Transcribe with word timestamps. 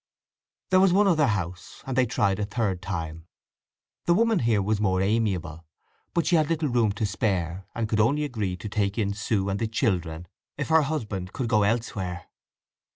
There 0.71 0.79
was 0.79 0.91
one 0.91 1.05
other 1.07 1.27
house, 1.27 1.83
and 1.85 1.95
they 1.95 2.07
tried 2.07 2.39
a 2.39 2.45
third 2.45 2.81
time. 2.81 3.27
The 4.05 4.15
woman 4.15 4.39
here 4.39 4.59
was 4.63 4.81
more 4.81 4.99
amiable; 4.99 5.63
but 6.15 6.25
she 6.25 6.37
had 6.37 6.49
little 6.49 6.69
room 6.69 6.91
to 6.93 7.05
spare, 7.05 7.67
and 7.75 7.87
could 7.87 7.99
only 7.99 8.23
agree 8.23 8.57
to 8.57 8.67
take 8.67 8.97
in 8.97 9.13
Sue 9.13 9.47
and 9.47 9.59
the 9.59 9.67
children 9.67 10.27
if 10.57 10.69
her 10.69 10.81
husband 10.81 11.33
could 11.33 11.49
go 11.49 11.61
elsewhere. 11.61 12.25